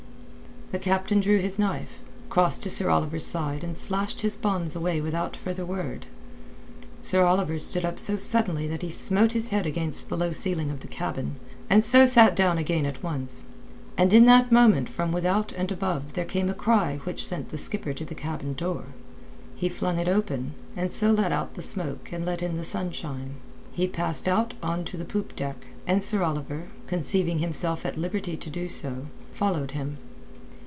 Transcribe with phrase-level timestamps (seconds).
[0.71, 1.99] The captain drew his knife,
[2.29, 6.05] crossed to Sir Oliver's side and slashed his bonds away without further word.
[7.01, 10.71] Sir Oliver stood up so suddenly that he smote his head against the low ceiling
[10.71, 11.35] of the cabin,
[11.69, 13.43] and so sat down again at once.
[13.97, 17.57] And in that moment from without and above there came a cry which sent the
[17.57, 18.85] skipper to the cabin door.
[19.57, 23.33] He flung it open, and so let out the smoke and let in the sunshine.
[23.73, 28.49] He passed out on to the poop deck, and Sir Oliver—conceiving himself at liberty to
[28.49, 29.97] do so—followed him.